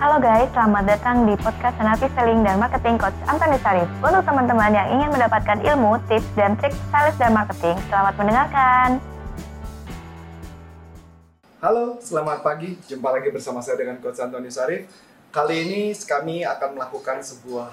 Halo 0.00 0.16
guys, 0.16 0.48
selamat 0.56 0.96
datang 0.96 1.28
di 1.28 1.36
podcast 1.36 1.76
Senapi 1.76 2.08
Selling 2.16 2.40
dan 2.40 2.56
Marketing 2.56 2.96
Coach 2.96 3.20
Antoni 3.28 3.60
Sarif. 3.60 3.84
Untuk 4.00 4.24
teman-teman 4.24 4.72
yang 4.72 4.88
ingin 4.96 5.12
mendapatkan 5.12 5.60
ilmu, 5.60 6.00
tips, 6.08 6.24
dan 6.40 6.56
trik 6.56 6.72
sales 6.88 7.12
dan 7.20 7.36
marketing, 7.36 7.76
selamat 7.92 8.16
mendengarkan. 8.16 8.96
Halo, 11.60 12.00
selamat 12.00 12.40
pagi. 12.40 12.80
Jumpa 12.88 13.12
lagi 13.12 13.28
bersama 13.28 13.60
saya 13.60 13.76
dengan 13.76 14.00
Coach 14.00 14.16
Antoni 14.24 14.48
Sarif. 14.48 14.88
Kali 15.28 15.68
ini 15.68 15.92
kami 15.92 16.48
akan 16.48 16.80
melakukan 16.80 17.20
sebuah 17.20 17.68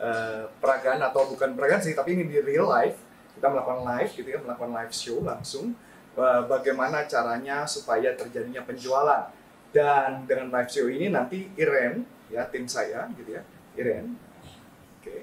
uh, 0.00 0.48
peragaan 0.64 1.04
atau 1.04 1.28
bukan 1.28 1.52
peragaan 1.60 1.84
sih, 1.84 1.92
tapi 1.92 2.16
ini 2.16 2.24
di 2.24 2.40
real 2.40 2.72
life. 2.72 2.96
Kita 3.36 3.52
melakukan 3.52 3.84
live 3.84 4.08
gitu 4.16 4.28
ya, 4.32 4.40
melakukan 4.40 4.72
live 4.80 4.92
show 4.96 5.20
langsung. 5.20 5.76
Uh, 6.16 6.40
bagaimana 6.48 7.04
caranya 7.04 7.68
supaya 7.68 8.16
terjadinya 8.16 8.64
penjualan 8.64 9.28
dan 9.70 10.26
dengan 10.26 10.50
live 10.50 10.70
show 10.70 10.86
ini 10.90 11.10
nanti 11.10 11.46
Iren, 11.54 12.02
ya 12.30 12.46
tim 12.50 12.66
saya 12.66 13.06
gitu 13.14 13.38
ya, 13.38 13.42
Iren, 13.78 14.18
oke, 14.98 15.02
okay, 15.02 15.20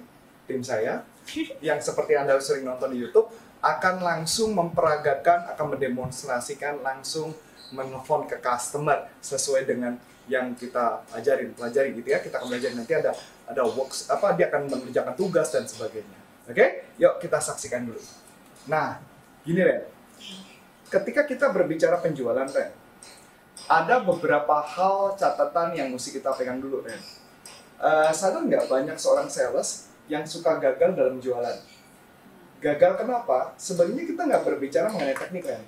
tim 0.47 0.63
saya 0.63 1.03
yang 1.67 1.79
seperti 1.83 2.15
anda 2.15 2.39
sering 2.39 2.63
nonton 2.63 2.95
di 2.95 3.03
YouTube 3.03 3.27
akan 3.61 4.05
langsung 4.05 4.53
memperagakan, 4.53 5.51
akan 5.51 5.65
mendemonstrasikan 5.75 6.79
langsung 6.85 7.33
menelpon 7.73 8.29
ke 8.29 8.39
customer 8.39 9.09
sesuai 9.19 9.67
dengan 9.67 9.97
yang 10.27 10.55
kita 10.55 11.03
ajarin, 11.15 11.55
pelajari 11.55 11.95
gitu 11.95 12.07
ya. 12.11 12.19
Kita 12.19 12.39
akan 12.39 12.47
belajar 12.51 12.71
nanti 12.75 12.93
ada 12.95 13.11
ada 13.47 13.63
works 13.63 14.11
apa 14.11 14.35
dia 14.35 14.51
akan 14.51 14.71
mengerjakan 14.71 15.15
tugas 15.15 15.51
dan 15.51 15.63
sebagainya. 15.65 16.19
Oke, 16.47 16.55
okay? 16.55 16.69
yuk 16.95 17.19
kita 17.19 17.39
saksikan 17.43 17.87
dulu. 17.87 17.99
Nah, 18.71 18.99
gini 19.43 19.63
Ren, 19.63 19.83
ketika 20.87 21.27
kita 21.27 21.51
berbicara 21.51 21.99
penjualan 21.99 22.47
Ren, 22.47 22.71
ada 23.67 23.99
beberapa 23.99 24.63
hal 24.63 25.19
catatan 25.19 25.75
yang 25.75 25.91
mesti 25.91 26.15
kita 26.15 26.31
pegang 26.33 26.63
dulu 26.63 26.81
Ren. 26.87 26.99
Uh, 27.77 28.09
sadar 28.09 28.41
nggak 28.47 28.65
banyak 28.71 28.97
seorang 28.97 29.27
sales 29.29 29.91
yang 30.07 30.23
suka 30.23 30.57
gagal 30.57 30.95
dalam 30.95 31.19
jualan? 31.19 31.59
Gagal 32.63 32.97
kenapa? 32.97 33.53
Sebenarnya 33.59 34.07
kita 34.07 34.21
nggak 34.25 34.43
berbicara 34.47 34.87
mengenai 34.89 35.13
teknik 35.19 35.45
Ren. 35.45 35.63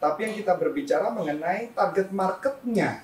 Tapi 0.00 0.18
yang 0.28 0.34
kita 0.36 0.52
berbicara 0.56 1.08
mengenai 1.10 1.72
target 1.72 2.08
marketnya 2.12 3.02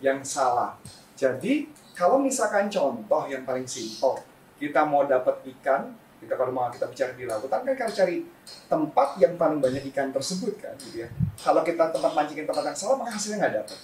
yang 0.00 0.24
salah. 0.24 0.76
Jadi 1.14 1.70
kalau 1.94 2.18
misalkan 2.18 2.66
contoh 2.72 3.24
yang 3.30 3.46
paling 3.46 3.68
simpel, 3.68 4.18
kita 4.58 4.82
mau 4.82 5.06
dapat 5.06 5.44
ikan, 5.56 5.94
kita 6.24 6.34
kalau 6.40 6.52
mau 6.56 6.72
kita 6.72 6.88
bicara 6.88 7.12
di 7.12 7.28
lautan 7.28 7.60
kan 7.62 7.74
kita 7.76 7.92
cari 7.92 8.24
tempat 8.66 9.08
yang 9.20 9.36
paling 9.36 9.60
banyak 9.60 9.84
ikan 9.92 10.08
tersebut 10.10 10.56
kan 10.56 10.74
gitu 10.80 11.04
ya. 11.04 11.08
Kalau 11.38 11.60
kita 11.60 11.92
tempat 11.92 12.12
mancingin 12.16 12.48
tempat 12.48 12.64
yang 12.72 12.78
salah 12.78 12.96
maka 12.98 13.14
hasilnya 13.14 13.38
nggak 13.44 13.54
dapat 13.62 13.80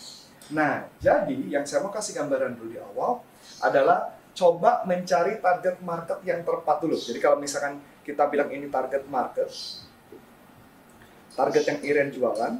nah 0.50 0.82
jadi 0.98 1.38
yang 1.46 1.62
saya 1.62 1.78
mau 1.78 1.94
kasih 1.94 2.18
gambaran 2.18 2.58
dulu 2.58 2.74
di 2.74 2.78
awal 2.82 3.22
adalah 3.62 4.18
coba 4.34 4.82
mencari 4.82 5.38
target 5.38 5.78
market 5.84 6.18
yang 6.26 6.42
tepat 6.42 6.76
dulu. 6.82 6.96
Jadi 6.96 7.18
kalau 7.22 7.38
misalkan 7.38 7.78
kita 8.02 8.26
bilang 8.26 8.48
ini 8.50 8.66
target 8.66 9.04
market 9.06 9.50
target 11.34 11.64
yang 11.66 11.78
Iren 11.86 12.08
jualan 12.10 12.52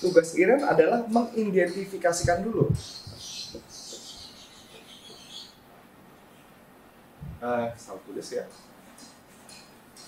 tugas 0.00 0.32
Iren 0.36 0.64
adalah 0.64 1.04
mengidentifikasikan 1.08 2.44
dulu 2.44 2.72
uh, 7.44 7.68
salah 7.76 8.00
tulis 8.08 8.28
ya. 8.32 8.48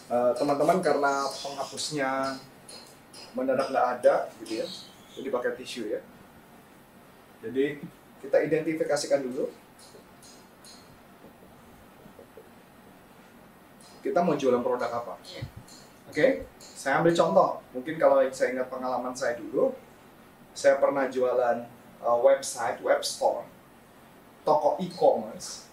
Teman 0.06 0.32
teman-teman 0.38 0.78
karena 0.80 1.28
penghapusnya 1.28 2.40
mendadak 3.36 3.68
nggak 3.68 3.86
ada 4.00 4.14
gitu 4.40 4.64
ya 4.64 4.66
jadi 5.16 5.28
pakai 5.32 5.56
tisu 5.56 5.88
ya. 5.88 6.00
Jadi 7.40 7.80
kita 8.20 8.36
identifikasikan 8.44 9.24
dulu. 9.24 9.48
Kita 14.04 14.22
mau 14.22 14.38
jualan 14.38 14.62
produk 14.62 15.02
apa? 15.02 15.18
Iya. 15.26 15.42
oke 16.06 16.14
okay? 16.14 16.30
saya 16.62 17.02
ambil 17.02 17.10
contoh. 17.16 17.50
Mungkin 17.74 17.98
kalau 17.98 18.22
saya 18.30 18.54
ingat 18.54 18.70
pengalaman 18.70 19.16
saya 19.16 19.34
dulu 19.40 19.74
saya 20.56 20.78
pernah 20.78 21.10
jualan 21.10 21.66
uh, 22.00 22.18
website 22.22 22.80
web 22.80 23.02
store 23.02 23.44
toko 24.46 24.78
e-commerce 24.78 25.66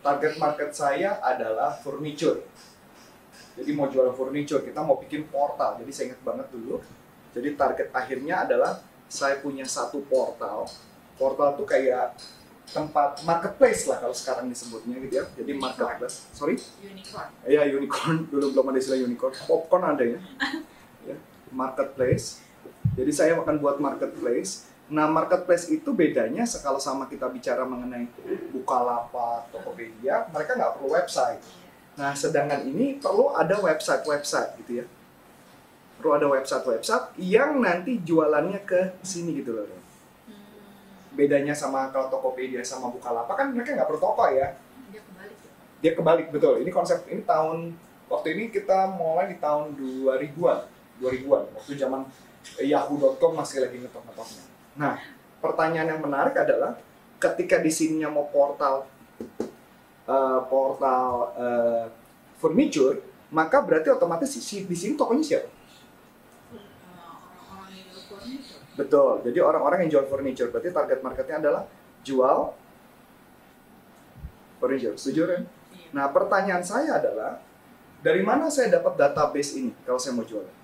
target 0.00 0.34
market 0.40 0.70
saya 0.72 1.20
adalah 1.20 1.76
furniture. 1.80 2.44
Jadi 3.56 3.70
mau 3.76 3.88
jual 3.92 4.08
furniture, 4.16 4.64
kita 4.64 4.80
mau 4.80 4.96
bikin 4.96 5.28
portal. 5.28 5.76
Jadi 5.80 5.90
saya 5.92 6.04
ingat 6.12 6.22
banget 6.24 6.46
dulu. 6.48 6.80
Jadi 7.36 7.48
target 7.54 7.88
akhirnya 7.92 8.48
adalah 8.48 8.80
saya 9.06 9.38
punya 9.38 9.68
satu 9.68 10.00
portal. 10.08 10.64
Portal 11.20 11.58
tuh 11.60 11.68
kayak 11.68 12.16
tempat 12.70 13.26
marketplace 13.26 13.90
lah 13.90 13.98
kalau 13.98 14.14
sekarang 14.14 14.46
disebutnya 14.48 14.96
gitu 15.04 15.14
ya. 15.20 15.24
Jadi 15.36 15.50
unicorn. 15.52 15.76
marketplace. 15.76 16.16
Sorry? 16.32 16.56
Unicorn. 16.80 17.28
Iya 17.44 17.62
unicorn. 17.76 18.16
Dulu 18.30 18.46
belum 18.56 18.66
ada 18.72 18.78
istilah 18.80 19.00
unicorn. 19.04 19.34
Popcorn 19.44 19.84
ada 19.84 20.04
ya. 20.06 20.18
ya. 21.10 21.16
Marketplace. 21.52 22.40
Jadi 22.96 23.12
saya 23.12 23.36
akan 23.36 23.60
buat 23.60 23.76
marketplace 23.76 24.70
Nah, 24.90 25.06
marketplace 25.06 25.70
itu 25.70 25.94
bedanya 25.94 26.42
kalau 26.58 26.82
sama 26.82 27.06
kita 27.06 27.30
bicara 27.30 27.62
mengenai 27.62 28.10
Bukalapak, 28.50 29.46
Tokopedia, 29.54 30.26
mereka 30.34 30.58
nggak 30.58 30.82
perlu 30.82 30.90
website. 30.98 31.38
Nah, 31.94 32.10
sedangkan 32.10 32.66
ini 32.66 32.98
perlu 32.98 33.30
ada 33.30 33.54
website-website 33.62 34.58
gitu 34.66 34.82
ya. 34.82 34.86
Perlu 36.02 36.10
ada 36.18 36.26
website-website 36.26 37.14
yang 37.22 37.62
nanti 37.62 38.02
jualannya 38.02 38.66
ke 38.66 38.98
sini 39.06 39.38
gitu 39.38 39.54
loh. 39.54 39.70
Bedanya 41.14 41.54
sama 41.54 41.94
kalau 41.94 42.10
Tokopedia 42.10 42.66
sama 42.66 42.90
Bukalapak 42.90 43.38
kan 43.38 43.54
mereka 43.54 43.78
nggak 43.78 43.86
perlu 43.86 44.02
toko 44.02 44.26
ya. 44.26 44.58
Dia 44.90 45.06
kebalik. 45.06 45.38
Dia 45.78 45.92
kebalik, 45.94 46.26
betul. 46.34 46.66
Ini 46.66 46.70
konsep, 46.74 47.06
ini 47.06 47.22
tahun, 47.22 47.78
waktu 48.10 48.34
ini 48.34 48.44
kita 48.50 48.90
mulai 48.98 49.30
di 49.30 49.38
tahun 49.38 49.78
2000-an. 49.78 50.66
2000-an, 50.98 51.42
waktu 51.54 51.78
zaman 51.78 52.02
yahoo.com 52.58 53.38
masih 53.38 53.62
lagi 53.62 53.78
ngetok-ngetoknya. 53.78 54.49
Nah, 54.80 54.96
pertanyaan 55.44 55.92
yang 55.92 56.00
menarik 56.00 56.32
adalah 56.40 56.80
ketika 57.20 57.60
di 57.60 57.68
sininya 57.68 58.08
mau 58.08 58.24
portal 58.32 58.88
uh, 60.08 60.40
portal 60.48 61.36
uh, 61.36 61.84
furniture, 62.40 63.04
maka 63.28 63.60
berarti 63.60 63.92
otomatis 63.92 64.32
di 64.40 64.76
sini 64.76 64.96
tokonya 64.96 65.20
siapa? 65.20 65.52
Betul. 68.80 69.20
Jadi 69.28 69.38
orang-orang 69.44 69.84
yang 69.84 70.00
jual 70.00 70.06
furniture 70.08 70.48
berarti 70.48 70.72
target 70.72 71.04
marketnya 71.04 71.36
adalah 71.36 71.62
jual 72.00 72.56
furniture. 74.56 74.96
Setuju 74.96 75.22
kan? 75.28 75.42
Nah, 75.92 76.08
pertanyaan 76.08 76.64
saya 76.64 76.96
adalah 76.96 77.44
dari 78.00 78.24
mana 78.24 78.48
saya 78.48 78.72
dapat 78.72 78.96
database 78.96 79.60
ini 79.60 79.76
kalau 79.84 80.00
saya 80.00 80.16
mau 80.16 80.24
jualan? 80.24 80.59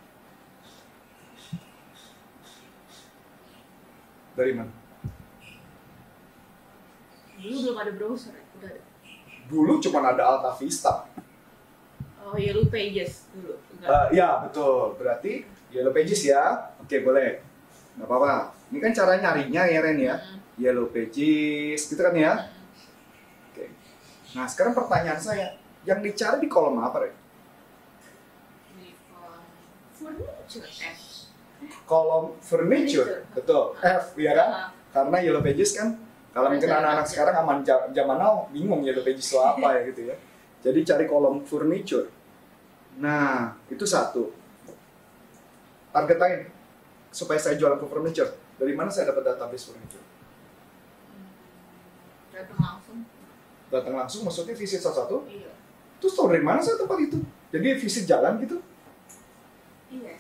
Dari 4.37 4.53
mana? 4.53 4.73
Dulu 7.41 7.57
belum 7.65 7.77
ada 7.81 7.93
browser, 7.97 8.37
udah 8.61 8.69
ada. 8.69 8.83
Dulu 9.49 9.73
cuma 9.81 9.99
ada 10.05 10.23
Alta 10.29 10.53
Vista. 10.61 11.09
Oh, 12.21 12.35
Yellow 12.35 12.67
Pages 12.67 13.31
dulu. 13.33 13.55
Uh, 13.87 14.11
ya, 14.11 14.43
betul. 14.45 14.99
Berarti 14.99 15.47
Yellow 15.71 15.95
Pages 15.95 16.27
ya. 16.27 16.75
Oke, 16.83 17.01
boleh. 17.01 17.41
Nggak 17.97 18.09
apa-apa. 18.11 18.51
Ini 18.75 18.79
kan 18.83 18.93
cara 18.93 19.13
nyarinya 19.23 19.63
ya, 19.63 19.79
Ren 19.79 19.99
ya. 20.03 20.19
Hmm. 20.19 20.43
Yellow 20.59 20.91
Pages, 20.91 21.87
gitu 21.87 22.03
kan 22.03 22.13
ya. 22.13 22.35
Hmm. 22.35 23.53
Oke. 23.55 23.65
Nah, 24.35 24.45
sekarang 24.51 24.75
pertanyaan 24.75 25.23
saya, 25.23 25.55
yang 25.87 26.03
dicari 26.03 26.43
di 26.43 26.49
kolom 26.51 26.83
apa, 26.83 27.07
Ren? 27.07 27.15
Di 28.75 28.91
kolom 29.07 29.45
furniture, 29.95 30.67
kolom 31.87 32.35
furniture, 32.43 33.25
betul. 33.33 33.79
F. 33.79 34.19
Ya 34.19 34.35
kan? 34.35 34.49
Karena 34.91 35.17
yellow 35.23 35.41
pages 35.41 35.79
kan 35.79 35.95
kalau 36.37 36.53
mungkin 36.53 36.69
anak-anak 36.69 37.09
sekarang 37.09 37.35
aman 37.41 37.65
zaman 37.65 38.17
now 38.21 38.45
bingung 38.53 38.85
yellow 38.85 39.01
pages 39.01 39.33
itu 39.33 39.41
apa 39.41 39.81
ya 39.81 39.81
gitu 39.89 40.13
ya. 40.13 40.17
Jadi 40.61 40.85
cari 40.85 41.05
kolom 41.09 41.41
furniture. 41.49 42.13
Nah 43.01 43.57
itu 43.73 43.89
satu. 43.89 44.37
Target 45.97 46.19
lain 46.21 46.41
supaya 47.09 47.41
saya 47.41 47.57
jualan 47.57 47.81
ke 47.81 47.87
furniture. 47.89 48.37
Dari 48.61 48.77
mana 48.77 48.93
saya 48.93 49.17
dapat 49.17 49.33
database 49.33 49.73
furniture? 49.73 50.05
Datang 52.37 52.61
langsung. 52.61 52.99
Datang 53.73 53.95
langsung 53.97 54.21
maksudnya 54.29 54.53
visit 54.53 54.85
salah 54.85 55.09
satu 55.09 55.25
iya. 55.25 55.57
Terus 55.97 56.13
tahu 56.13 56.29
dari 56.29 56.45
mana 56.45 56.61
saya 56.61 56.77
tempat 56.77 57.01
itu? 57.01 57.19
Jadi 57.49 57.67
visit 57.81 58.05
jalan 58.05 58.37
gitu? 58.45 58.61
Iya 59.89 60.13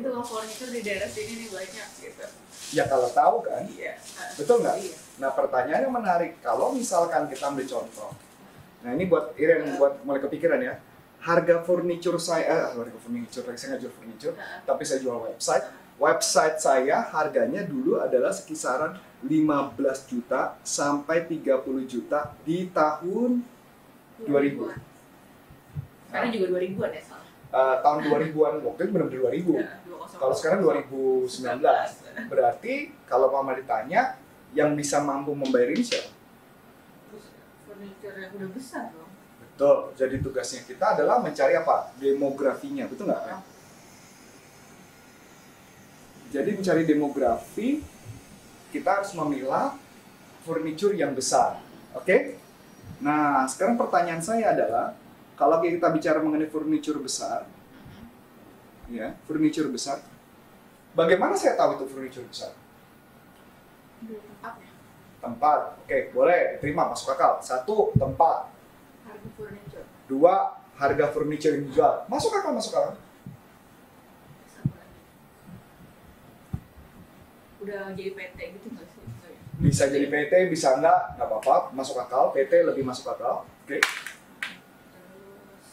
itu 0.00 0.08
loh 0.08 0.24
furniture 0.24 0.72
di 0.72 0.80
daerah 0.80 1.08
sini 1.12 1.32
nih 1.44 1.48
banyak 1.52 1.88
gitu. 2.00 2.26
Ya 2.72 2.84
kalau 2.88 3.08
tahu 3.12 3.36
kan? 3.44 3.68
Iya. 3.68 4.00
Betul 4.40 4.64
nggak? 4.64 4.76
Iya. 4.80 4.96
nah 5.20 5.36
pertanyaannya 5.36 5.90
menarik 5.92 6.32
kalau 6.40 6.72
misalkan 6.72 7.28
kita 7.28 7.52
ambil 7.52 7.68
contoh 7.68 8.08
nah 8.80 8.96
ini 8.96 9.04
buat 9.04 9.36
Iren 9.36 9.76
buat 9.76 10.00
mulai 10.08 10.24
kepikiran 10.24 10.56
ya. 10.64 10.80
Harga 11.20 11.60
furniture 11.60 12.16
saya 12.16 12.48
eh, 12.48 12.64
harga 12.72 12.96
furniture 12.96 13.44
saya 13.52 13.76
nggak 13.76 13.80
jual 13.84 13.92
furniture 13.92 14.34
tapi 14.64 14.82
saya 14.88 15.04
jual 15.04 15.20
website. 15.20 15.68
Website 16.00 16.56
saya 16.64 17.04
harganya 17.12 17.60
dulu 17.60 18.00
adalah 18.00 18.32
sekisaran 18.32 18.96
15 19.20 19.76
juta 20.08 20.56
sampai 20.64 21.28
30 21.28 21.60
juta 21.84 22.32
di 22.40 22.72
tahun 22.72 23.44
2000. 24.24 24.72
Sekarang 26.08 26.30
juga 26.32 26.46
2000-an 26.56 26.90
ya 26.96 27.02
salah. 27.04 27.29
Eh, 27.50 27.76
tahun 27.82 27.98
2000-an 28.06 28.54
waktu 28.62 28.80
itu 28.80 28.90
benar-benar 28.90 29.32
2000 29.34 29.58
Ya, 29.58 29.68
200. 29.86 30.22
kalau 30.22 30.34
sekarang 30.34 30.58
2019 30.62 32.30
berarti 32.30 32.74
kalau 33.04 33.28
mama 33.30 33.52
ditanya 33.54 34.18
yang 34.50 34.74
bisa 34.74 34.98
mampu 34.98 35.30
membayar 35.30 35.70
ini 35.70 35.82
siapa? 35.82 36.10
Furniture 37.66 38.16
yang 38.18 38.32
udah 38.34 38.50
besar 38.50 38.90
dong. 38.90 39.10
Betul. 39.38 39.76
Jadi 39.94 40.14
tugasnya 40.18 40.60
kita 40.64 40.86
adalah 40.98 41.20
mencari 41.20 41.54
apa? 41.54 41.92
Demografinya, 41.96 42.88
betul 42.88 43.06
nggak? 43.06 43.22
Ren? 43.28 43.40
Jadi 46.30 46.50
mencari 46.54 46.82
demografi, 46.86 47.82
kita 48.70 49.02
harus 49.02 49.10
memilah 49.18 49.74
furniture 50.46 50.94
yang 50.94 51.10
besar. 51.10 51.58
Oke? 51.92 52.38
Nah, 53.02 53.42
sekarang 53.50 53.74
pertanyaan 53.74 54.22
saya 54.22 54.54
adalah, 54.54 54.94
kalau 55.40 55.56
kita 55.64 55.88
bicara 55.88 56.20
mengenai 56.20 56.52
furniture 56.52 57.00
besar, 57.00 57.48
ya, 58.92 59.16
furniture 59.24 59.72
besar, 59.72 60.04
bagaimana 60.92 61.32
saya 61.32 61.56
tahu 61.56 61.80
itu 61.80 61.88
furniture 61.88 62.28
besar? 62.28 62.52
Dua 64.04 64.20
tempatnya. 64.20 64.68
Tempat, 65.20 65.60
oke, 65.80 65.98
boleh, 66.12 66.60
terima, 66.60 66.92
masuk 66.92 67.16
akal. 67.16 67.40
Satu, 67.40 67.96
tempat. 67.96 68.52
Harga 69.08 69.28
furniture. 69.32 69.86
Dua, 70.04 70.60
harga 70.76 71.06
furniture 71.08 71.56
yang 71.56 71.64
dijual. 71.72 72.04
Masuk 72.08 72.36
akal, 72.36 72.52
masuk 72.52 72.76
akal. 72.76 72.94
Udah 77.60 77.92
jadi 77.92 78.16
PT 78.16 78.38
gitu 78.56 78.66
nggak 78.72 78.88
sih? 78.88 79.04
Bisa 79.60 79.92
jadi 79.92 80.08
PT, 80.08 80.48
bisa 80.48 80.80
enggak, 80.80 81.20
nggak 81.20 81.28
apa-apa, 81.28 81.76
masuk 81.76 82.00
akal. 82.00 82.32
PT 82.32 82.64
lebih 82.64 82.80
masuk 82.80 83.12
akal. 83.12 83.44
Oke. 83.44 83.76
Terus 83.76 85.68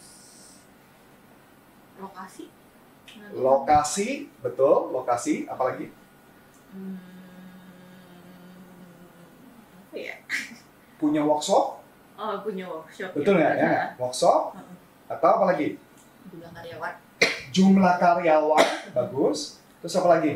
lokasi. 1.95 2.45
Nah, 2.51 2.57
Lokasi, 3.33 4.31
betul, 4.39 4.89
lokasi, 4.89 5.45
apalagi? 5.45 5.91
Hmm, 6.71 6.97
apa 9.87 9.97
ya? 9.97 10.15
Punya 10.99 11.21
workshop, 11.21 11.77
Oh 12.17 12.33
punya 12.41 12.65
workshop. 12.65 13.13
betul 13.13 13.37
nggak 13.37 13.53
ya? 13.53 13.65
Nah, 13.69 13.87
Workshop, 14.01 14.57
Heeh. 14.57 14.75
atau 15.07 15.29
apalagi? 15.37 15.77
Jumlah 16.27 16.49
karyawan. 16.51 16.93
Jumlah 17.53 17.95
karyawan, 17.97 18.65
bagus. 18.91 19.61
Terus 19.79 19.93
apa 19.95 20.17
lagi? 20.17 20.33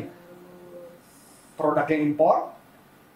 Produk 1.52 1.86
yang 1.86 2.02
impor, 2.08 2.54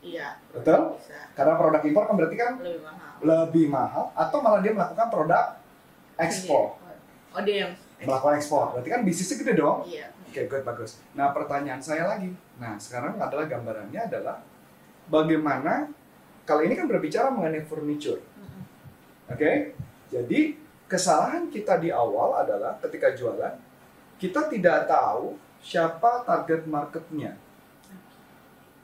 iya. 0.03 0.43
Betul? 0.51 0.99
Bisa 0.99 1.15
karena 1.33 1.55
produk 1.55 1.83
impor 1.83 2.05
kan 2.05 2.15
berarti 2.17 2.37
kan 2.37 2.53
lebih 2.59 2.81
mahal. 2.83 3.13
lebih 3.23 3.67
mahal, 3.71 4.05
atau 4.13 4.39
malah 4.43 4.61
dia 4.61 4.73
melakukan 4.75 5.09
produk 5.09 5.45
ekspor. 6.19 6.75
Oh 7.31 7.43
dia 7.43 7.57
yang 7.65 7.73
Melakukan 8.05 8.37
ekspor, 8.37 8.77
berarti 8.77 8.91
kan 8.93 9.01
bisnisnya 9.07 9.37
gede 9.41 9.55
dong. 9.57 9.89
Iya. 9.89 10.13
Oke, 10.29 10.41
good, 10.53 10.65
bagus. 10.69 11.01
Nah, 11.17 11.33
pertanyaan 11.33 11.81
saya 11.81 12.05
lagi. 12.05 12.29
Nah, 12.61 12.77
sekarang 12.77 13.17
adalah 13.17 13.49
gambarannya 13.49 14.01
adalah 14.05 14.45
bagaimana 15.09 15.89
kalau 16.45 16.61
ini 16.61 16.77
kan 16.77 16.85
berbicara 16.85 17.33
mengenai 17.33 17.65
furniture. 17.65 18.21
Oke? 19.33 19.73
Jadi, 20.13 20.61
kesalahan 20.87 21.49
kita 21.49 21.81
di 21.81 21.89
awal 21.89 22.37
adalah 22.37 22.77
ketika 22.85 23.17
jualan, 23.17 23.57
kita 24.21 24.53
tidak 24.53 24.87
tahu 24.87 25.41
siapa 25.65 26.23
target 26.23 26.69
marketnya. 26.69 27.35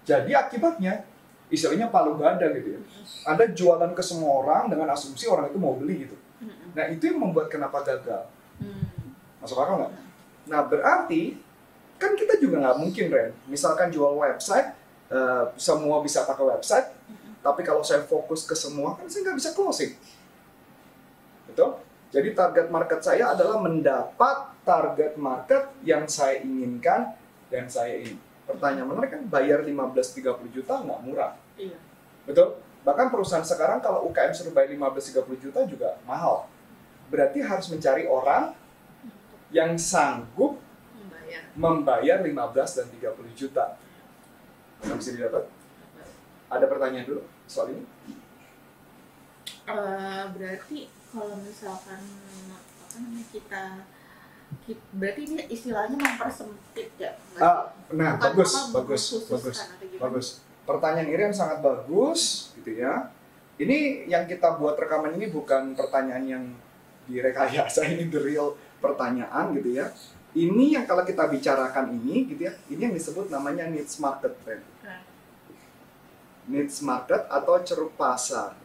Jadi 0.02 0.34
akibatnya, 0.34 1.06
istilahnya 1.46 1.86
palu 1.92 2.18
gada 2.18 2.50
gitu 2.58 2.74
ya. 2.74 2.80
Anda 3.28 3.54
jualan 3.54 3.92
ke 3.94 4.02
semua 4.02 4.42
orang 4.42 4.72
dengan 4.72 4.90
asumsi 4.90 5.30
orang 5.30 5.54
itu 5.54 5.58
mau 5.62 5.78
beli 5.78 6.10
gitu. 6.10 6.16
Nah, 6.74 6.90
itu 6.90 7.12
yang 7.12 7.22
membuat 7.22 7.46
kenapa 7.52 7.84
gagal. 7.86 8.26
Hmm. 8.58 8.91
Masuk 9.42 9.58
akal 9.58 9.82
nggak? 9.82 9.92
Nah 10.46 10.60
berarti 10.62 11.36
kan 11.98 12.14
kita 12.14 12.38
juga 12.38 12.62
nggak 12.62 12.78
mungkin 12.78 13.06
Ren. 13.10 13.30
Misalkan 13.50 13.90
jual 13.90 14.14
website, 14.14 14.74
eh, 15.10 15.44
semua 15.58 15.98
bisa 16.02 16.22
pakai 16.22 16.46
website, 16.46 16.88
tapi 17.42 17.66
kalau 17.66 17.82
saya 17.82 18.06
fokus 18.06 18.46
ke 18.46 18.54
semua 18.54 18.94
kan 18.94 19.10
saya 19.10 19.26
nggak 19.26 19.38
bisa 19.42 19.50
closing. 19.54 19.92
Betul? 21.50 21.82
Jadi 22.12 22.28
target 22.36 22.68
market 22.70 23.00
saya 23.02 23.34
adalah 23.34 23.58
mendapat 23.58 24.52
target 24.62 25.18
market 25.18 25.74
yang 25.82 26.06
saya 26.06 26.38
inginkan 26.44 27.18
dan 27.50 27.66
saya 27.66 27.98
ini. 27.98 28.20
Pertanyaan 28.46 28.88
menarik 28.88 29.10
kan 29.16 29.22
bayar 29.26 29.64
15-30 29.64 30.54
juta 30.54 30.82
nggak 30.82 31.00
murah. 31.02 31.34
Iya. 31.58 31.78
Betul? 32.28 32.62
Bahkan 32.82 33.14
perusahaan 33.14 33.46
sekarang 33.46 33.78
kalau 33.78 34.06
UKM 34.10 34.34
suruh 34.34 34.54
bayar 34.54 34.74
15-30 34.74 35.38
juta 35.38 35.60
juga 35.66 35.98
mahal. 36.04 36.46
Berarti 37.08 37.42
harus 37.42 37.70
mencari 37.70 38.04
orang 38.04 38.54
yang 39.52 39.76
sanggup 39.76 40.56
Membayar. 40.96 41.42
membayar 41.54 42.18
15 42.20 42.32
dan 42.74 42.86
30 42.90 43.32
juta. 43.36 43.64
Yang 44.82 44.96
bisa 44.98 45.10
didapat? 45.14 45.44
Ada 46.48 46.66
pertanyaan 46.66 47.06
dulu 47.06 47.22
soal 47.44 47.70
ini? 47.70 47.84
Eh, 49.62 50.24
berarti 50.28 50.78
kalau 51.08 51.36
misalkan 51.38 52.02
apa 52.50 52.96
namanya 52.98 53.24
kita, 53.30 53.62
ki- 54.66 54.84
berarti 54.92 55.22
ini 55.24 55.42
istilahnya 55.48 55.94
mempersempit 55.94 56.88
ya? 56.98 57.14
Ah, 57.38 57.70
nah, 57.88 58.18
Bukan 58.18 58.24
bagus, 58.26 58.50
apa, 58.52 58.68
bagus, 58.82 59.02
bagus, 59.30 59.58
bagus. 59.96 60.26
Pertanyaan 60.62 61.08
Irian 61.08 61.34
sangat 61.34 61.62
bagus, 61.62 62.52
gitu 62.54 62.74
ya. 62.74 63.10
Ini 63.54 64.08
yang 64.08 64.26
kita 64.26 64.58
buat 64.58 64.74
rekaman 64.74 65.14
ini 65.14 65.28
bukan 65.28 65.72
pertanyaan 65.72 66.24
yang 66.26 66.44
direkayasa, 67.06 67.86
ini 67.92 68.10
the 68.10 68.18
real 68.18 68.58
pertanyaan 68.82 69.54
gitu 69.54 69.78
ya. 69.78 69.86
Ini 70.32 70.80
yang 70.80 70.84
kalau 70.88 71.06
kita 71.06 71.28
bicarakan 71.30 71.94
ini 72.02 72.26
gitu 72.26 72.48
ya, 72.48 72.52
ini 72.66 72.90
yang 72.90 72.94
disebut 72.96 73.30
namanya 73.30 73.70
needs 73.70 74.02
market 74.02 74.34
trend. 74.42 74.64
Needs 76.50 76.82
market 76.82 77.30
atau 77.30 77.54
ceruk 77.62 77.94
pasar. 77.94 78.58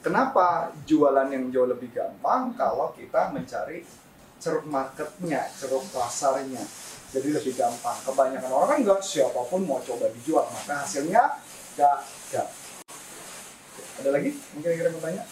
Kenapa 0.00 0.72
jualan 0.88 1.28
yang 1.28 1.52
jauh 1.52 1.68
lebih 1.68 1.92
gampang 1.92 2.56
kalau 2.56 2.88
kita 2.96 3.28
mencari 3.36 3.84
ceruk 4.40 4.64
marketnya, 4.64 5.44
ceruk 5.60 5.84
pasarnya. 5.92 6.64
Jadi 7.10 7.28
lebih 7.36 7.52
gampang. 7.58 7.98
Kebanyakan 8.06 8.48
orang 8.54 8.80
kan 8.86 9.02
siapa 9.04 9.44
pun 9.50 9.66
mau 9.66 9.82
coba 9.84 10.08
dijual, 10.14 10.48
maka 10.48 10.86
hasilnya 10.86 11.36
gagal. 11.76 12.48
Ada 14.00 14.08
lagi? 14.14 14.30
Mungkin 14.56 14.70
kira 14.72 14.88
mau 14.88 15.02
tanya? 15.04 15.26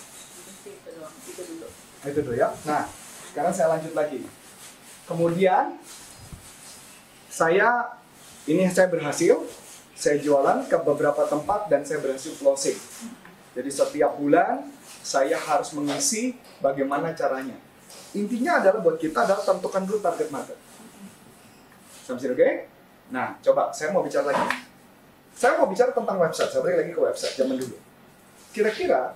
Itu 2.07 2.21
dulu. 2.23 2.35
Ya. 2.37 2.55
Nah, 2.65 2.87
sekarang 3.31 3.53
saya 3.53 3.75
lanjut 3.77 3.93
lagi. 3.93 4.23
Kemudian 5.09 5.81
saya 7.29 7.99
ini 8.49 8.65
saya 8.73 8.88
berhasil, 8.88 9.37
saya 9.93 10.17
jualan 10.21 10.65
ke 10.69 10.77
beberapa 10.81 11.29
tempat 11.29 11.69
dan 11.69 11.85
saya 11.85 12.00
berhasil 12.00 12.33
closing. 12.41 12.77
Jadi 13.53 13.71
setiap 13.73 14.17
bulan 14.17 14.69
saya 15.05 15.37
harus 15.37 15.73
mengisi 15.77 16.37
bagaimana 16.62 17.12
caranya. 17.12 17.57
Intinya 18.17 18.61
adalah 18.61 18.81
buat 18.81 18.97
kita 18.97 19.29
adalah 19.29 19.45
tentukan 19.45 19.85
dulu 19.85 19.99
target 20.00 20.29
market. 20.33 20.59
Sampai 22.09 22.33
oke? 22.33 22.50
Nah, 23.12 23.37
coba 23.45 23.69
saya 23.73 23.93
mau 23.93 24.00
bicara 24.00 24.33
lagi. 24.33 24.65
Saya 25.37 25.61
mau 25.61 25.69
bicara 25.69 25.93
tentang 25.93 26.17
website. 26.17 26.50
Saya 26.50 26.61
balik 26.65 26.77
lagi 26.85 26.93
ke 26.97 27.00
website 27.05 27.35
zaman 27.37 27.57
dulu. 27.61 27.77
Kira-kira 28.57 29.12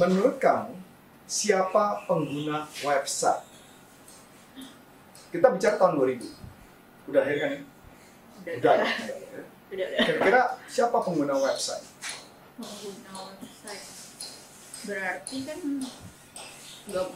menurut 0.00 0.40
kamu 0.40 0.79
siapa 1.30 2.10
pengguna 2.10 2.66
website? 2.82 3.46
Kita 5.30 5.46
bicara 5.54 5.78
tahun 5.78 5.94
2000. 6.02 6.26
Udah 7.06 7.20
akhir 7.22 7.36
kan? 7.38 7.50
Udah, 7.54 8.52
Udah. 8.58 8.74
ya? 8.74 8.86
udah, 8.90 9.16
udah. 9.22 9.44
Kira-kira 10.02 10.42
siapa 10.66 10.98
pengguna 10.98 11.38
website? 11.38 11.86
pengguna 12.60 13.10
website 13.32 13.84
berarti 14.80 15.36
kan 15.44 15.60
nggak 16.90 17.06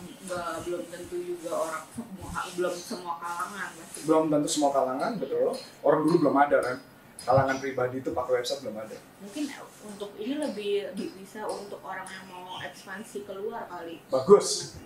belum 0.64 0.82
tentu 0.92 1.16
juga 1.20 1.50
orang 1.68 1.84
semua 1.96 2.28
belum 2.54 2.74
semua 2.76 3.14
kalangan 3.18 3.68
Belum 4.04 4.24
tentu 4.28 4.48
semua 4.48 4.70
kalangan, 4.70 5.12
betul. 5.16 5.56
Orang 5.80 6.04
dulu 6.04 6.28
belum 6.28 6.36
ada 6.36 6.58
kan. 6.60 6.76
Kalangan 7.22 7.56
pribadi 7.62 8.02
itu 8.02 8.10
pakai 8.10 8.32
website 8.42 8.60
belum 8.66 8.76
ada. 8.82 8.96
mungkin 9.22 9.44
untuk 9.86 10.10
ini 10.18 10.34
lebih 10.36 10.92
bisa 11.16 11.46
untuk 11.46 11.80
orang 11.80 12.04
yang 12.04 12.26
mau 12.28 12.60
ekspansi 12.60 13.24
keluar 13.24 13.64
kali 13.70 14.02
Bagus. 14.10 14.76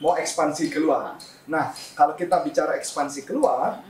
Mau 0.00 0.16
ekspansi 0.16 0.72
keluar. 0.72 1.20
Nah, 1.46 1.70
kalau 1.92 2.16
kita 2.16 2.42
bicara 2.42 2.76
ekspansi 2.80 3.24
keluar, 3.28 3.80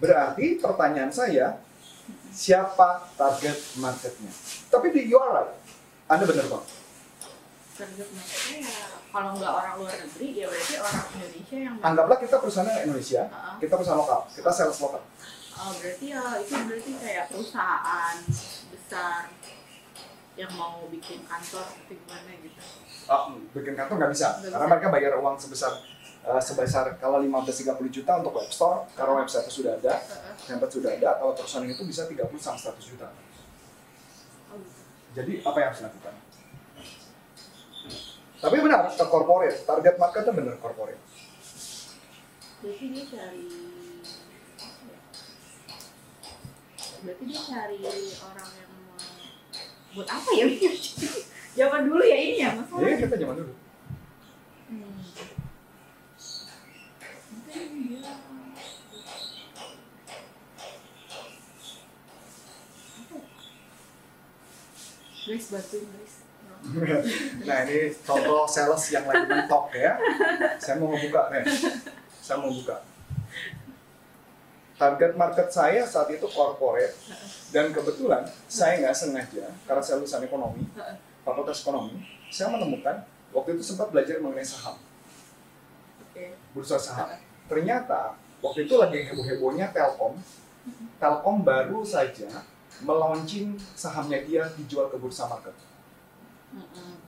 berarti 0.00 0.58
pertanyaan 0.58 1.12
saya, 1.12 1.60
siapa 2.32 3.10
target 3.14 3.58
marketnya? 3.78 4.32
Tapi 4.72 4.86
di 4.90 5.06
you 5.10 5.18
are 5.18 5.32
right. 5.44 5.54
Anda 6.10 6.24
benar 6.26 6.46
bang. 6.46 6.64
target 7.76 8.08
marketnya 8.08 8.58
ya 8.64 8.80
kalau 9.12 9.30
nggak 9.36 9.52
orang 9.52 9.74
luar 9.80 9.94
negeri 10.00 10.28
ya 10.32 10.46
berarti 10.48 10.74
orang 10.80 11.04
Indonesia 11.12 11.56
yang 11.56 11.74
Anggaplah 11.84 12.18
kita 12.20 12.36
perusahaan 12.40 12.80
Indonesia, 12.84 13.22
kita 13.60 13.74
perusahaan 13.76 14.00
lokal, 14.00 14.20
kita 14.32 14.50
sales 14.52 14.78
lokal. 14.80 15.02
Oh, 15.56 15.72
berarti 15.72 16.06
ya 16.12 16.20
itu 16.36 16.52
berarti 16.52 16.92
kayak 17.00 17.24
perusahaan 17.32 18.16
besar 18.68 19.32
yang 20.36 20.52
mau 20.52 20.84
bikin 20.86 21.24
kantor 21.24 21.64
atau 21.64 21.88
gimana 21.88 22.30
gitu. 22.44 22.60
Ah, 23.08 23.32
bikin 23.56 23.72
kantor 23.72 23.94
nggak 23.96 24.12
bisa, 24.12 24.28
Nggak 24.36 24.52
karena 24.52 24.66
bisa. 24.68 24.72
mereka 24.76 24.86
bayar 24.92 25.12
uang 25.16 25.36
sebesar 25.40 25.72
eh, 26.26 26.42
sebesar 26.42 27.00
kalau 27.00 27.24
15-30 27.24 27.72
juta 27.88 28.12
untuk 28.20 28.36
web 28.36 28.50
store, 28.52 28.84
karena 28.92 29.24
website 29.24 29.48
sudah 29.48 29.80
ada, 29.80 29.96
template 30.44 30.76
sudah 30.76 30.92
ada, 30.92 31.16
kalau 31.16 31.32
perusahaan 31.32 31.64
itu 31.64 31.82
bisa 31.82 32.04
30 32.04 32.20
sampai 32.36 32.60
100 32.76 32.92
juta. 32.92 33.08
Oh, 34.52 34.60
gitu. 34.60 34.82
Jadi 35.16 35.32
apa 35.40 35.56
yang 35.56 35.68
harus 35.72 35.80
dilakukan? 35.80 36.14
Tapi 38.36 38.56
benar, 38.60 38.92
ke 38.92 39.04
corporate, 39.08 39.58
target 39.64 39.94
marketnya 39.96 40.32
benar 40.36 40.54
corporate. 40.60 41.00
Berarti 42.60 42.84
dia 42.92 43.04
cari 43.08 43.48
apa 44.60 44.84
ya? 44.84 45.00
Berarti 47.06 47.22
dia 47.30 47.38
cari 47.38 47.78
orang 48.18 48.50
yang 48.58 48.70
mau 48.82 48.98
buat 49.94 50.08
apa 50.10 50.30
ya? 50.34 50.46
Zaman 51.62 51.80
dulu 51.86 52.02
ya 52.02 52.18
ini 52.18 52.42
ya 52.42 52.50
masalah. 52.58 52.98
kita 52.98 53.14
zaman 53.14 53.36
dulu. 53.38 53.54
Hmm. 54.66 54.98
Mungkin 57.30 57.66
dia 57.86 58.00
apa? 58.10 58.34
Guys 65.26 65.46
bantuin 65.54 65.86
guys. 65.94 66.14
Nah 67.46 67.58
ini 67.70 67.94
contoh 68.02 68.42
sales 68.50 68.84
yang 68.90 69.06
lagi 69.06 69.30
mentok 69.30 69.70
ya. 69.78 69.94
Saya 70.58 70.82
mau 70.82 70.90
ngebuka 70.90 71.30
nih. 71.30 71.46
Saya 72.18 72.42
mau 72.42 72.50
buka. 72.50 72.82
Target 74.76 75.16
market 75.16 75.48
saya 75.48 75.88
saat 75.88 76.12
itu 76.12 76.28
corporate 76.28 76.92
dan 77.48 77.72
kebetulan 77.72 78.28
saya 78.44 78.84
nggak 78.84 78.92
sengaja 78.92 79.48
karena 79.64 79.80
saya 79.80 79.96
lulusan 80.04 80.28
ekonomi, 80.28 80.68
fakultas 81.24 81.64
ekonomi, 81.64 82.04
saya 82.28 82.52
menemukan 82.52 83.00
waktu 83.32 83.56
itu 83.56 83.72
sempat 83.72 83.88
belajar 83.88 84.20
mengenai 84.20 84.44
saham, 84.44 84.76
bursa 86.52 86.76
saham. 86.76 87.08
Ternyata 87.48 88.20
waktu 88.44 88.68
itu 88.68 88.74
lagi 88.76 89.00
heboh-hebohnya 89.08 89.72
Telkom. 89.72 90.20
Telkom 91.00 91.36
baru 91.40 91.80
saja 91.80 92.28
melaunching 92.84 93.56
sahamnya 93.72 94.20
dia 94.28 94.44
dijual 94.60 94.92
ke 94.92 95.00
bursa 95.00 95.24
market. 95.24 95.56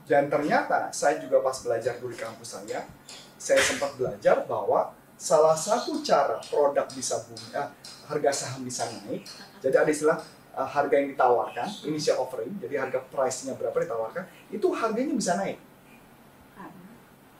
Dan 0.09 0.25
ternyata 0.25 0.89
saya 0.89 1.21
juga 1.21 1.45
pas 1.45 1.57
belajar 1.61 2.01
dulu 2.01 2.13
di 2.13 2.19
kampus 2.19 2.57
saya, 2.57 2.89
saya 3.37 3.61
sempat 3.61 3.93
belajar 3.93 4.45
bahwa 4.49 4.93
salah 5.19 5.51
satu 5.51 5.99
cara 5.99 6.39
produk 6.47 6.87
bisa 6.95 7.19
boom, 7.27 7.43
eh, 7.51 7.67
harga 8.07 8.31
saham 8.31 8.63
bisa 8.63 8.87
naik. 8.87 9.27
Jadi 9.59 9.75
ada 9.75 9.91
istilah 9.91 10.17
eh, 10.55 10.67
harga 10.67 10.95
yang 10.95 11.11
ditawarkan, 11.11 11.67
initial 11.85 12.23
offering, 12.23 12.55
jadi 12.57 12.87
harga 12.87 13.03
price-nya 13.11 13.53
berapa 13.59 13.75
ditawarkan, 13.75 14.23
itu 14.49 14.67
harganya 14.71 15.13
bisa 15.13 15.35
naik. 15.35 15.59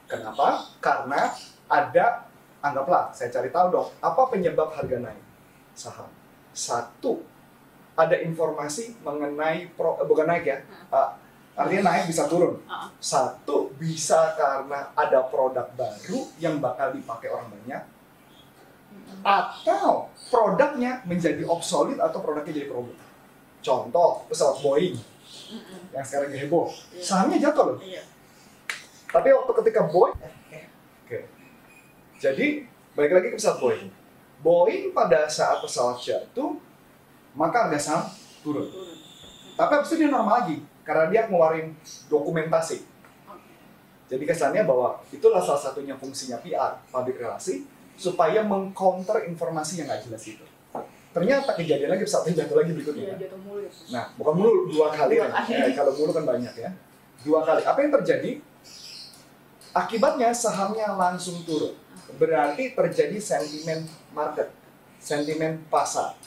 Kenapa? 0.10 0.66
Karena 0.82 1.30
ada, 1.70 2.26
anggaplah, 2.66 3.14
saya 3.14 3.30
cari 3.30 3.54
tahu 3.54 3.68
dong, 3.70 3.90
apa 4.02 4.22
penyebab 4.28 4.74
harga 4.76 4.98
naik 5.00 5.24
saham? 5.78 6.10
Satu, 6.50 7.24
ada 7.94 8.16
informasi 8.20 9.00
mengenai, 9.04 9.72
pro, 9.76 10.00
eh, 10.00 10.08
bukan 10.08 10.28
naik 10.28 10.44
ya, 10.48 10.58
eh, 10.68 11.10
artinya 11.60 11.92
naik 11.92 12.08
bisa 12.08 12.24
turun. 12.32 12.56
Ah. 12.72 12.88
Satu, 13.04 13.59
bisa 13.80 14.36
karena 14.36 14.92
ada 14.92 15.24
produk 15.32 15.72
baru 15.74 16.28
yang 16.38 16.60
bakal 16.60 16.92
dipakai 16.92 17.32
orang 17.32 17.48
banyak, 17.48 17.82
atau 19.24 20.12
produknya 20.28 21.00
menjadi 21.08 21.48
obsolete 21.48 22.00
atau 22.04 22.20
produknya 22.20 22.52
jadi 22.52 22.68
problem. 22.68 22.96
Contoh, 23.60 24.24
pesawat 24.28 24.60
Boeing 24.64 24.96
Mm-mm. 25.52 25.92
yang 25.96 26.04
sekarang 26.04 26.32
heboh, 26.32 26.68
Iya. 26.92 27.04
sahamnya 27.04 27.38
jatuh 27.40 27.64
loh. 27.76 27.78
Iya. 27.80 28.04
Tapi 29.10 29.28
waktu 29.36 29.52
ketika 29.64 29.82
Boeing, 29.88 30.16
eh, 30.24 30.34
eh, 30.54 30.66
oke. 31.06 31.20
Jadi 32.20 32.68
balik 32.96 33.12
lagi 33.16 33.28
ke 33.32 33.36
pesawat 33.40 33.60
Boeing. 33.64 33.90
Boeing 34.40 34.96
pada 34.96 35.28
saat 35.28 35.60
pesawat 35.60 36.00
jatuh, 36.00 36.56
maka 37.36 37.68
harga 37.68 37.80
saham 37.80 38.04
turun. 38.44 38.68
Turun. 38.68 38.96
Tapi 39.60 39.72
habis 39.76 39.92
itu 39.92 40.08
dia 40.08 40.12
normal 40.12 40.44
lagi 40.44 40.64
karena 40.88 41.12
dia 41.12 41.22
ngeluarin 41.28 41.76
dokumentasi. 42.08 42.88
Jadi 44.10 44.24
kesannya 44.26 44.66
bahwa 44.66 44.98
itulah 45.14 45.38
salah 45.38 45.62
satunya 45.62 45.94
fungsinya 45.94 46.42
PR, 46.42 46.82
public 46.90 47.22
relasi, 47.22 47.70
supaya 47.94 48.42
mengcounter 48.42 49.30
informasi 49.30 49.84
yang 49.84 49.88
nggak 49.88 50.10
jelas 50.10 50.24
itu. 50.26 50.46
Ternyata 51.10 51.58
kejadian 51.58 51.90
lagi 51.94 52.06
pesawatnya 52.06 52.46
jatuh 52.46 52.56
lagi 52.62 52.70
Iya 52.70 52.78
berikutnya. 52.78 53.16
jatuh 53.18 53.40
mulu 53.42 53.60
ya. 53.66 53.72
Nah, 53.94 54.06
bukan 54.18 54.34
mulu 54.38 54.52
dua 54.70 54.88
kali 54.94 55.18
Dua 55.18 55.26
kan. 55.26 55.42
Ya, 55.50 55.66
kalau 55.74 55.92
mulu 55.98 56.12
kan 56.14 56.26
banyak 56.26 56.54
ya. 56.54 56.70
Dua 57.26 57.40
kali. 57.42 57.62
Apa 57.66 57.80
yang 57.82 57.92
terjadi? 58.02 58.32
Akibatnya 59.74 60.30
sahamnya 60.34 60.94
langsung 60.98 61.42
turun. 61.46 61.74
Berarti 62.18 62.74
terjadi 62.74 63.18
sentimen 63.22 63.86
market, 64.14 64.50
sentimen 64.98 65.62
pasar. 65.70 66.18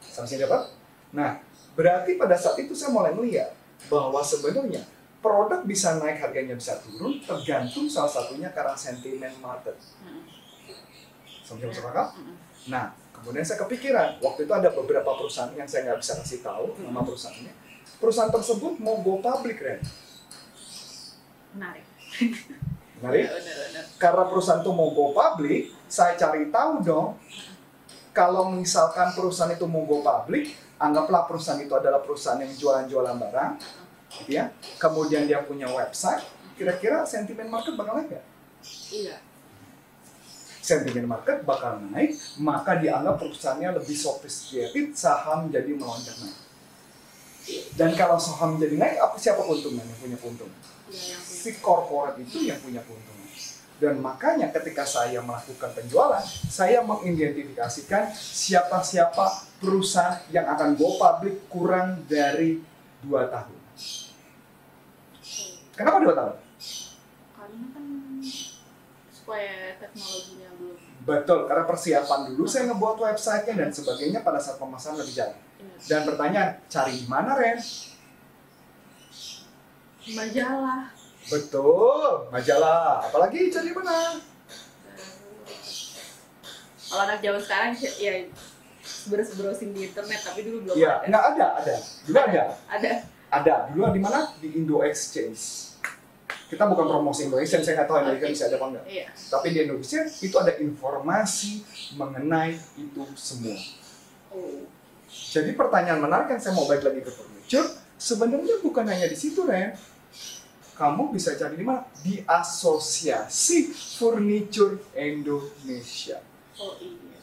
Sampai 0.00 0.28
sini 0.32 0.44
dapat? 0.48 0.72
Nah, 1.12 1.40
berarti 1.76 2.16
pada 2.16 2.36
saat 2.36 2.56
itu 2.56 2.72
saya 2.72 2.92
mulai 2.92 3.12
melihat 3.12 3.52
bahwa 3.92 4.24
sebenarnya 4.24 4.80
produk 5.26 5.66
bisa 5.66 5.98
naik 5.98 6.22
harganya 6.22 6.54
bisa 6.54 6.78
turun 6.78 7.18
tergantung 7.18 7.90
salah 7.90 8.06
satunya 8.06 8.54
karena 8.54 8.78
sentimen 8.78 9.34
market. 9.42 9.74
Sampai 11.42 11.66
masuk 11.66 11.90
akal? 11.90 12.14
Nah, 12.70 12.94
kemudian 13.10 13.42
saya 13.42 13.58
kepikiran, 13.66 14.22
waktu 14.22 14.46
itu 14.46 14.52
ada 14.54 14.70
beberapa 14.70 15.10
perusahaan 15.18 15.50
yang 15.58 15.66
saya 15.66 15.90
nggak 15.90 15.98
bisa 15.98 16.14
kasih 16.22 16.40
tahu 16.46 16.78
nama 16.78 17.02
perusahaannya. 17.02 17.54
Perusahaan 17.98 18.30
tersebut 18.30 18.78
mau 18.78 19.02
go 19.02 19.18
public, 19.18 19.58
Ren. 19.58 19.82
Menarik. 21.58 21.84
Menarik? 23.02 23.26
Karena 23.98 24.22
perusahaan 24.30 24.62
itu 24.62 24.70
mau 24.70 24.94
go 24.94 25.10
public, 25.10 25.74
saya 25.90 26.14
cari 26.14 26.54
tahu 26.54 26.86
dong. 26.86 27.18
Kalau 28.14 28.48
misalkan 28.54 29.12
perusahaan 29.12 29.50
itu 29.50 29.66
mau 29.66 29.82
go 29.86 30.02
public, 30.02 30.54
anggaplah 30.78 31.26
perusahaan 31.26 31.60
itu 31.60 31.74
adalah 31.74 32.02
perusahaan 32.02 32.40
yang 32.40 32.52
jualan-jualan 32.52 33.16
barang, 33.16 33.52
ya. 34.24 34.48
Kemudian 34.80 35.28
dia 35.28 35.44
punya 35.44 35.68
website, 35.68 36.24
kira-kira 36.56 37.04
sentimen 37.04 37.52
market 37.52 37.76
bakal 37.76 38.00
naik 38.00 38.16
nggak? 38.16 38.26
Iya. 38.92 39.16
Sentimen 40.64 41.06
market 41.06 41.44
bakal 41.44 41.78
naik, 41.92 42.16
maka 42.40 42.80
dianggap 42.80 43.20
perusahaannya 43.20 43.76
lebih 43.76 43.94
sophisticated, 43.94 44.96
saham 44.96 45.52
jadi 45.52 45.70
melonjak 45.76 46.16
naik. 46.18 46.38
Dan 47.78 47.94
kalau 47.94 48.18
saham 48.18 48.58
jadi 48.58 48.74
naik, 48.74 48.96
apa 48.98 49.14
siapa 49.20 49.44
keuntungan 49.46 49.84
yang 49.86 50.00
punya 50.02 50.18
keuntungan? 50.18 50.58
Iya. 50.90 51.16
Si 51.22 51.62
corporate 51.62 52.18
itu 52.24 52.50
yang 52.50 52.58
punya 52.58 52.82
keuntungan. 52.82 53.16
Dan 53.76 54.00
makanya 54.00 54.48
ketika 54.56 54.88
saya 54.88 55.20
melakukan 55.20 55.68
penjualan, 55.76 56.24
saya 56.48 56.80
mengidentifikasikan 56.80 58.08
siapa-siapa 58.16 59.52
perusahaan 59.60 60.16
yang 60.32 60.48
akan 60.48 60.80
go 60.80 60.96
public 60.96 61.44
kurang 61.52 62.00
dari 62.08 62.56
dua 63.04 63.28
tahun. 63.28 63.55
Kenapa 65.76 65.96
dua 66.00 66.14
tahun? 66.16 66.34
Karena 67.36 67.66
kan 67.76 67.84
supaya 69.12 69.76
teknologinya 69.76 70.48
belum. 70.56 70.78
Betul, 71.06 71.38
karena 71.46 71.64
persiapan 71.68 72.20
dulu 72.32 72.44
saya 72.48 72.66
ngebuat 72.72 72.96
websitenya 72.98 73.54
dan 73.62 73.70
sebagainya 73.70 74.20
pada 74.24 74.40
saat 74.40 74.56
pemasaran 74.58 74.98
lebih 74.98 75.14
jalan. 75.14 75.36
Iya. 75.60 75.76
Dan 75.86 76.00
pertanyaan, 76.08 76.50
cari 76.66 76.92
di 76.98 77.06
mana 77.06 77.30
Ren? 77.36 77.58
Majalah. 80.06 80.82
Betul, 81.26 82.30
majalah. 82.30 83.02
Apalagi 83.06 83.50
cari 83.52 83.70
mana? 83.74 84.18
Kalau 86.86 87.02
anak 87.02 87.18
zaman 87.18 87.42
sekarang 87.42 87.70
ya 87.98 88.12
browsing 89.10 89.70
di 89.74 89.90
internet 89.90 90.20
tapi 90.22 90.46
dulu 90.46 90.70
belum 90.70 90.74
Iya, 90.78 91.02
ada. 91.02 91.06
nggak 91.10 91.24
ada, 91.34 91.46
ada. 91.62 91.74
Dulu 92.06 92.18
ada. 92.18 92.30
Ada. 92.32 92.44
Ada. 92.70 92.92
Dulu 93.74 93.90
di 93.92 94.00
mana? 94.00 94.32
Di 94.38 94.48
Indo 94.54 94.80
Exchange. 94.86 95.74
Kita 96.46 96.62
bukan 96.70 96.86
promosi 96.86 97.26
Indo 97.26 97.42
Exchange, 97.42 97.66
saya 97.66 97.82
nggak 97.82 97.88
tahu 97.90 97.98
Amerika 97.98 98.24
bisa 98.30 98.46
ada 98.46 98.56
apa 98.56 98.66
enggak. 98.70 98.84
Iya. 98.86 99.06
Tapi 99.10 99.46
di 99.50 99.58
Indonesia 99.66 100.02
itu 100.06 100.36
ada 100.38 100.52
informasi 100.62 101.50
mengenai 101.98 102.54
itu 102.78 103.02
semua. 103.18 103.58
Oh. 104.30 104.62
Jadi 105.10 105.50
pertanyaan 105.58 105.98
menarik 106.02 106.30
yang 106.30 106.42
saya 106.42 106.54
mau 106.54 106.70
balik 106.70 106.86
lagi 106.86 107.02
ke 107.02 107.10
furniture, 107.10 107.68
sebenarnya 107.98 108.62
bukan 108.62 108.86
hanya 108.86 109.10
di 109.10 109.18
situ, 109.18 109.42
Ren. 109.42 109.74
Kamu 110.76 111.08
bisa 111.08 111.32
cari 111.40 111.56
di 111.56 111.64
mana? 111.64 111.88
Di 112.04 112.20
Asosiasi 112.28 113.72
Furniture 113.72 114.76
Indonesia. 114.92 116.20
Oh 116.60 116.76
iya. 116.78 117.16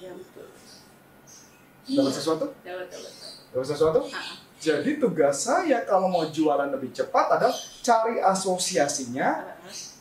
Ya 0.00 0.10
betul. 0.16 0.48
Dapat 1.84 2.12
sesuatu? 2.16 2.46
Dapat 2.64 2.86
dapat. 2.88 3.12
dapat. 3.52 3.66
Sesuatu? 3.68 4.00
Ah, 4.08 4.16
ah. 4.16 4.43
Jadi 4.64 4.96
tugas 4.96 5.44
saya 5.44 5.84
kalau 5.84 6.08
mau 6.08 6.24
jualan 6.24 6.72
lebih 6.72 6.88
cepat 6.96 7.36
adalah 7.36 7.52
cari 7.84 8.16
asosiasinya, 8.16 9.44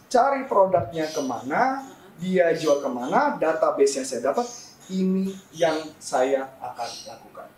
cari 0.08 0.48
produknya 0.48 1.12
ke 1.12 1.20
mana, 1.20 1.84
dia 2.16 2.56
jual 2.56 2.80
ke 2.80 2.88
mana, 2.88 3.36
database 3.36 4.00
yang 4.00 4.08
saya 4.08 4.32
dapat, 4.32 4.48
ini 4.88 5.36
yang 5.52 5.84
saya 6.00 6.48
akan 6.64 6.90
lakukan. 7.12 7.50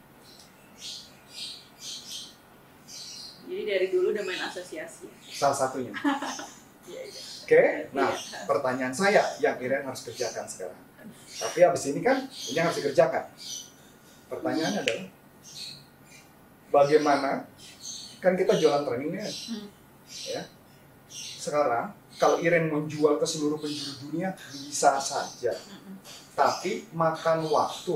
Jadi 3.45 3.63
dari 3.69 3.87
dulu 3.93 4.09
udah 4.09 4.23
main 4.25 4.41
asosiasi. 4.41 5.05
Salah 5.29 5.57
satunya. 5.57 5.93
Iya, 6.85 7.01
iya. 7.01 7.21
Oke, 7.41 7.65
nah 7.97 8.13
pertanyaan 8.45 8.93
saya 8.93 9.25
yang 9.41 9.57
Iren 9.57 9.89
harus 9.89 10.05
kerjakan 10.05 10.45
sekarang. 10.45 10.77
Tapi 11.41 11.65
habis 11.65 11.81
ini 11.89 11.97
kan 12.05 12.29
ini 12.29 12.61
harus 12.61 12.77
dikerjakan. 12.77 13.25
Pertanyaannya 14.29 14.85
adalah 14.85 15.09
bagaimana? 16.69 17.45
Kan 18.21 18.33
kita 18.33 18.57
jualan 18.57 18.85
trainingnya. 18.85 19.25
Hmm. 19.25 19.67
ya. 20.07 20.41
Sekarang 21.11 21.93
kalau 22.15 22.39
Iren 22.39 22.71
menjual 22.71 23.19
ke 23.19 23.25
seluruh 23.27 23.59
penjuru 23.59 24.07
dunia 24.07 24.33
bisa 24.49 24.97
saja. 24.97 25.51
Mm-mm. 25.51 25.97
tapi 26.35 26.83
makan 26.91 27.47
waktu. 27.47 27.95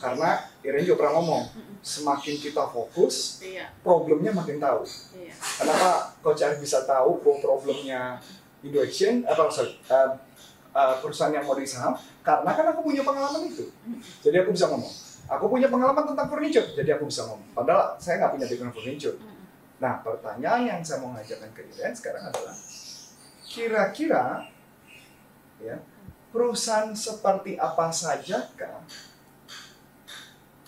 Karena 0.00 0.40
Iren 0.64 0.84
juga 0.88 1.04
pernah 1.04 1.20
ngomong 1.20 1.44
Mm-mm. 1.52 1.76
semakin 1.84 2.40
kita 2.40 2.64
fokus 2.70 3.44
Iya, 3.44 3.68
problemnya 3.84 4.32
makin 4.32 4.56
tahu. 4.56 4.84
Iya. 5.12 5.34
kenapa 5.36 6.16
Coach 6.24 6.40
Arif 6.40 6.64
bisa 6.64 6.80
tahu 6.88 7.20
bahwa 7.20 7.36
problemnya 7.44 8.16
Indo 8.64 8.80
Action 8.80 9.20
atau 9.28 9.52
sorry, 9.52 9.76
uh, 9.92 10.16
uh, 10.72 10.96
perusahaan 11.04 11.32
yang 11.36 11.44
mau 11.44 11.52
di 11.52 11.68
saham 11.68 11.92
karena 12.24 12.50
kan 12.56 12.64
aku 12.72 12.88
punya 12.88 13.04
pengalaman 13.04 13.52
itu. 13.52 13.68
Jadi 14.24 14.36
aku 14.40 14.56
bisa 14.56 14.72
ngomong 14.72 14.88
aku 15.28 15.44
punya 15.48 15.72
pengalaman 15.72 16.04
tentang 16.04 16.28
furniture 16.28 16.68
jadi 16.76 17.00
aku 17.00 17.08
bisa 17.08 17.24
ngomong. 17.28 17.50
Padahal 17.56 17.96
saya 17.96 18.20
nggak 18.20 18.32
punya 18.36 18.46
background 18.48 18.74
furniture. 18.76 19.16
Nah 19.80 19.94
pertanyaan 20.04 20.62
yang 20.68 20.80
saya 20.84 21.00
mau 21.00 21.16
ngajarkan 21.16 21.50
ke 21.56 21.62
Iren 21.74 21.94
sekarang 21.96 22.24
adalah 22.28 22.56
kira-kira 23.44 24.24
ya 25.62 25.76
perusahaan 26.34 26.90
seperti 26.92 27.54
apa 27.54 27.88
sajakah 27.94 28.82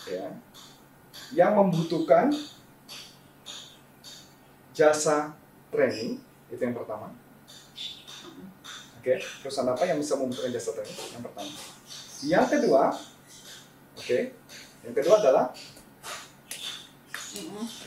ya 0.07 0.27
yang 1.35 1.53
membutuhkan 1.59 2.31
jasa 4.71 5.35
training? 5.75 6.23
Itu 6.47 6.63
yang 6.63 6.77
pertama. 6.79 7.11
Oke 9.03 9.19
perusahaan 9.43 9.71
apa 9.71 9.85
yang 9.85 9.99
bisa 9.99 10.15
membutuhkan 10.17 10.55
jasa 10.55 10.71
training? 10.73 10.97
Yang 11.13 11.23
pertama. 11.29 11.53
Yang 12.25 12.47
kedua 12.57 12.83
oke 14.07 14.19
yang 14.87 14.95
kedua 14.95 15.19
adalah 15.19 15.51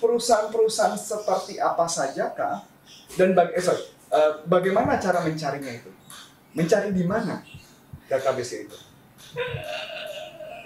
perusahaan-perusahaan 0.04 1.00
seperti 1.00 1.58
apa 1.58 1.88
sajakah 1.88 2.68
dan 3.16 3.32
bag 3.34 3.56
eh, 3.56 3.64
sorry, 3.64 3.82
eh, 4.12 4.32
bagaimana 4.46 5.00
cara 5.00 5.24
mencarinya 5.24 5.72
itu? 5.72 5.90
Mencari 6.54 6.92
di 6.92 7.08
mana 7.08 7.40
database 8.12 8.68
itu? 8.68 8.78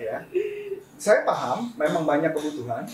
Ya. 0.02 0.26
Saya 0.98 1.22
paham 1.22 1.72
memang 1.78 2.04
banyak 2.04 2.34
kebutuhan 2.34 2.90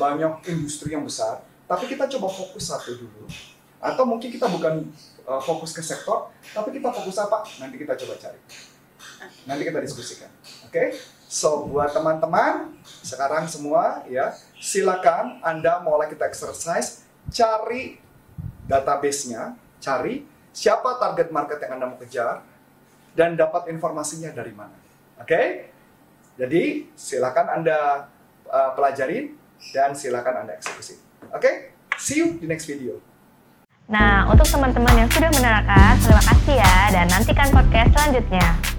banyak 0.00 0.32
industri 0.48 0.96
yang 0.96 1.04
besar 1.04 1.44
tapi 1.68 1.84
kita 1.84 2.08
coba 2.08 2.32
fokus 2.32 2.72
satu 2.72 2.96
dulu. 2.96 3.28
Atau 3.78 4.08
mungkin 4.08 4.32
kita 4.32 4.48
bukan 4.48 4.88
eh, 5.28 5.40
fokus 5.44 5.76
ke 5.76 5.84
sektor 5.84 6.32
tapi 6.56 6.72
kita 6.72 6.88
fokus 6.88 7.20
apa? 7.20 7.44
Nanti 7.60 7.76
kita 7.76 7.94
coba 7.94 8.16
cari 8.16 8.40
nanti 9.46 9.62
kita 9.66 9.80
diskusikan. 9.82 10.30
Oke? 10.68 10.94
So 11.28 11.68
buat 11.68 11.92
teman-teman 11.92 12.72
sekarang 12.84 13.44
semua 13.44 14.02
ya 14.08 14.32
silakan 14.56 15.44
anda 15.44 15.84
mulai 15.84 16.08
kita 16.08 16.24
exercise 16.24 17.04
cari 17.28 18.00
database-nya 18.64 19.56
cari 19.80 20.24
siapa 20.56 20.96
target 20.96 21.28
market 21.28 21.60
yang 21.62 21.78
anda 21.78 21.86
mau 21.86 22.00
kejar 22.00 22.42
dan 23.12 23.36
dapat 23.36 23.68
informasinya 23.68 24.32
dari 24.32 24.52
mana. 24.56 24.74
Oke? 25.20 25.68
Jadi 26.38 26.86
silakan 26.94 27.60
anda 27.60 28.08
uh, 28.46 28.70
pelajarin 28.78 29.34
dan 29.74 29.92
silakan 29.92 30.46
anda 30.46 30.54
eksekusi. 30.54 30.96
Oke? 31.34 31.74
See 31.98 32.22
you 32.22 32.38
di 32.38 32.46
next 32.46 32.70
video. 32.70 33.02
Nah, 33.88 34.28
untuk 34.28 34.44
teman-teman 34.44 34.94
yang 34.94 35.10
sudah 35.10 35.32
menerangkan, 35.32 35.96
terima 35.98 36.22
kasih 36.22 36.54
ya 36.60 36.76
dan 36.92 37.06
nantikan 37.08 37.48
podcast 37.50 37.90
selanjutnya. 37.96 38.77